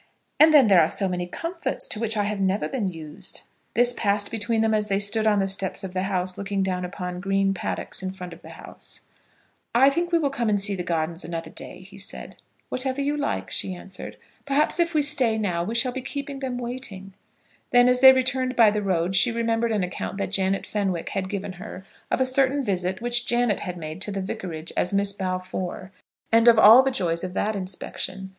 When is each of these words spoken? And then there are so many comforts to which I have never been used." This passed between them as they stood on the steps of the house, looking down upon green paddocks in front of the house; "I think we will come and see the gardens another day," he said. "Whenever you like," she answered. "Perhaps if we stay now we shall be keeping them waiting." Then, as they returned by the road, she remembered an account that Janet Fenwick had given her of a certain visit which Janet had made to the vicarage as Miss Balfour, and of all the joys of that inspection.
And 0.39 0.51
then 0.51 0.65
there 0.65 0.81
are 0.81 0.89
so 0.89 1.07
many 1.07 1.27
comforts 1.27 1.87
to 1.89 1.99
which 1.99 2.17
I 2.17 2.23
have 2.23 2.41
never 2.41 2.67
been 2.67 2.87
used." 2.87 3.43
This 3.75 3.93
passed 3.93 4.31
between 4.31 4.61
them 4.61 4.73
as 4.73 4.87
they 4.87 4.97
stood 4.97 5.27
on 5.27 5.37
the 5.37 5.47
steps 5.47 5.83
of 5.83 5.93
the 5.93 6.01
house, 6.09 6.39
looking 6.39 6.63
down 6.63 6.83
upon 6.83 7.19
green 7.19 7.53
paddocks 7.53 8.01
in 8.01 8.11
front 8.11 8.33
of 8.33 8.41
the 8.41 8.49
house; 8.49 9.01
"I 9.75 9.91
think 9.91 10.11
we 10.11 10.17
will 10.17 10.31
come 10.31 10.49
and 10.49 10.59
see 10.59 10.73
the 10.73 10.81
gardens 10.81 11.23
another 11.23 11.51
day," 11.51 11.81
he 11.81 11.99
said. 11.99 12.37
"Whenever 12.69 12.99
you 12.99 13.15
like," 13.15 13.51
she 13.51 13.75
answered. 13.75 14.17
"Perhaps 14.43 14.79
if 14.79 14.95
we 14.95 15.03
stay 15.03 15.37
now 15.37 15.63
we 15.63 15.75
shall 15.75 15.91
be 15.91 16.01
keeping 16.01 16.39
them 16.39 16.57
waiting." 16.57 17.13
Then, 17.69 17.87
as 17.87 18.01
they 18.01 18.11
returned 18.11 18.55
by 18.55 18.71
the 18.71 18.81
road, 18.81 19.15
she 19.15 19.31
remembered 19.31 19.71
an 19.71 19.83
account 19.83 20.17
that 20.17 20.31
Janet 20.31 20.65
Fenwick 20.65 21.09
had 21.09 21.29
given 21.29 21.53
her 21.61 21.85
of 22.09 22.19
a 22.19 22.25
certain 22.25 22.63
visit 22.63 23.01
which 23.01 23.27
Janet 23.27 23.59
had 23.59 23.77
made 23.77 24.01
to 24.01 24.11
the 24.11 24.19
vicarage 24.21 24.73
as 24.75 24.93
Miss 24.93 25.13
Balfour, 25.13 25.91
and 26.31 26.47
of 26.47 26.57
all 26.57 26.81
the 26.81 26.89
joys 26.89 27.23
of 27.23 27.35
that 27.35 27.55
inspection. 27.55 28.29